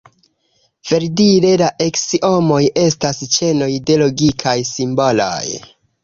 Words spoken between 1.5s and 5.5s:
la aksiomoj estas ĉenoj de logikaj simboloj.